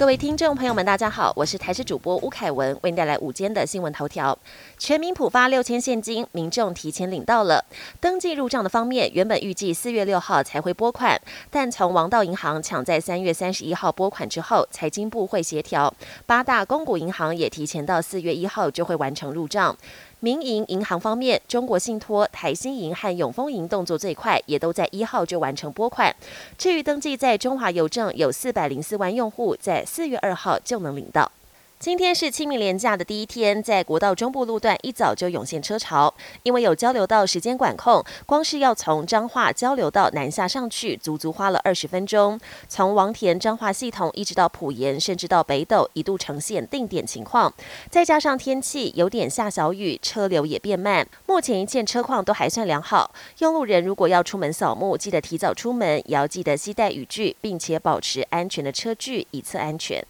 [0.00, 4.36] 各位听众朋友们，大家好，我是台视主播吴凯文，为您带来午间的新闻头条。
[4.78, 7.62] 全民普发六千现金，民众提前领到了。
[8.00, 11.20] 登记入账的方面，原本预计四月六号才会拨款，
[11.50, 15.92] 但从王道银行抢在三月三十一号拨款之后，财经部会协调，
[16.24, 19.76] 八大公股银行也提前到四月一号就会完成入账。
[20.22, 26.14] 民营银行方面，中国信托、台新银和永丰银动作最快，也都在一号就完成拨款。
[26.58, 31.32] 至于登记在中华邮政有四百零四万用户，在四月二号就能领到。
[31.80, 42.38] 今天是清明连假的第一天，在国道中部路段一早就涌现车潮，因为有交流道时间管控，光是要从彰化交流道南下上去，足足花了二十分钟。
[42.68, 47.50] 从王田彰化系统一直到普盐，甚至到北斗，一度呈现定点情况。
[47.88, 51.08] 再加上天气有点下小雨，车流也变慢。
[51.24, 53.10] 目前一切车况都还算良好。
[53.38, 60.04] 用路人如果要出门扫墓，记得提早出门，也要记得携带雨具，并且保持安全的车距，以测安全。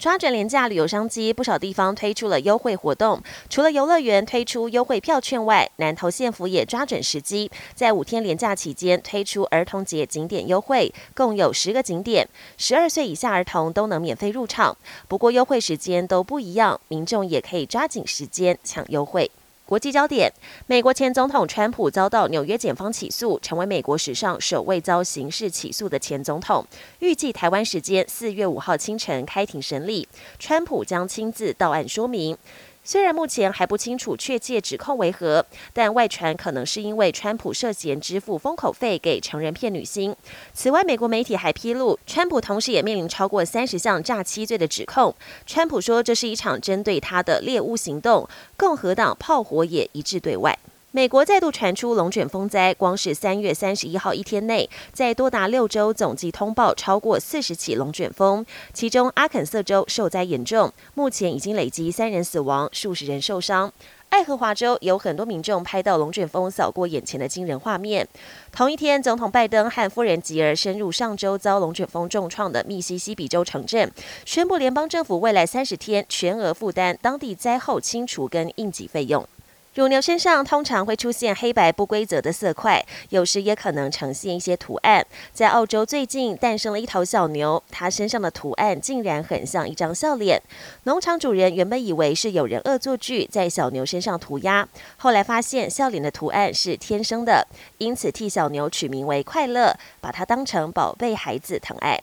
[0.00, 3.22] 抓准廉价旅游商机，不少地方推出了优惠活动。
[3.50, 14.74] 除了游乐园推出优惠票券外，南投县府也抓准时机，在五天廉假期间推出儿童节景点优惠，共有十个景点，十二岁以下儿童都能免费入场。
[15.06, 19.30] 不过优惠时间都不一样，民众也可以抓紧时间抢优惠。
[19.70, 20.28] 国际焦点：
[20.66, 26.66] 美国前总统川普遭到纽约检方起诉，成为美国史上首位遭刑事起诉的前总统。
[26.98, 30.08] 预计台湾时间四月五号清晨开庭审理，
[30.40, 32.36] 川普将亲自到案说明。
[32.82, 40.16] 虽然目前还不清楚确切指控为何，但外传可能是因为川普涉嫌支付封口费给成人骗女星。
[40.54, 45.14] 此外，美国媒体还披露，川普同时也面临超过三十项诈欺罪的指控。
[45.46, 50.58] 川普说，这是一场针对他的猎巫行动，共和党炮火也一致对外。
[50.92, 63.72] 美国再度传出龙卷风灾，光是三月三十一号一天内，在多达六州总计通报超过四十起龙卷风，其中阿肯色州受灾严重，目前已经累积三人死亡，数十人受伤。
[64.08, 68.08] 爱荷华州有很多民众拍到龙卷风扫过眼前的惊人画面。
[68.50, 73.88] 同一天，总统拜登和夫人吉尔深入上周遭龙卷风重创的密西西比州城镇，
[74.26, 79.24] 宣布联邦政府未来三十天全额负担当地灾后清除跟应急费用。
[79.72, 85.06] 乳牛身上通常会出现黑白不规则的色块，有时也可能呈现一些图案。
[85.32, 90.42] 在澳洲，最近诞生了一头小牛，它身上的图案竟然很像一张笑脸。
[90.84, 97.46] 农场主人原本以为是有人恶作剧在小牛身上涂鸦，后来发现笑脸的图案是天生的，
[97.78, 102.02] 因此替小牛取名为快乐，把它当成宝贝孩子疼爱。